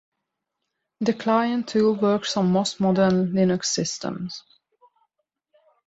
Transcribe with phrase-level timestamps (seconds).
[1.01, 4.41] The client tool works on most modern Linux systems.